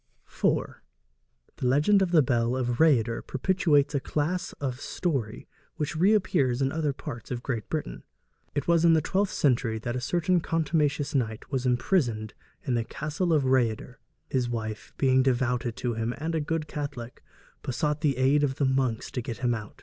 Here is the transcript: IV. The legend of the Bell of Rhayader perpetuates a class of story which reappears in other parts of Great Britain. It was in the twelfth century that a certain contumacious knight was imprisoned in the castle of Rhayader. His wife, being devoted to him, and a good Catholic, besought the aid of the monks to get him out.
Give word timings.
IV. 0.27 0.81
The 1.57 1.67
legend 1.67 2.01
of 2.01 2.09
the 2.09 2.23
Bell 2.23 2.57
of 2.57 2.79
Rhayader 2.79 3.21
perpetuates 3.21 3.93
a 3.93 3.99
class 3.99 4.51
of 4.53 4.81
story 4.81 5.47
which 5.75 5.95
reappears 5.95 6.59
in 6.59 6.71
other 6.71 6.91
parts 6.91 7.29
of 7.29 7.43
Great 7.43 7.69
Britain. 7.69 8.01
It 8.55 8.67
was 8.67 8.83
in 8.83 8.93
the 8.93 9.01
twelfth 9.01 9.31
century 9.31 9.77
that 9.77 9.95
a 9.95 10.01
certain 10.01 10.39
contumacious 10.39 11.13
knight 11.13 11.51
was 11.51 11.67
imprisoned 11.67 12.33
in 12.63 12.73
the 12.73 12.83
castle 12.83 13.31
of 13.31 13.43
Rhayader. 13.45 13.97
His 14.27 14.49
wife, 14.49 14.91
being 14.97 15.21
devoted 15.21 15.75
to 15.75 15.93
him, 15.93 16.15
and 16.17 16.33
a 16.33 16.41
good 16.41 16.67
Catholic, 16.67 17.23
besought 17.61 18.01
the 18.01 18.17
aid 18.17 18.43
of 18.43 18.55
the 18.55 18.65
monks 18.65 19.11
to 19.11 19.21
get 19.21 19.37
him 19.37 19.53
out. 19.53 19.79